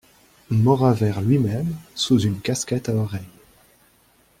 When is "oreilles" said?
2.95-3.21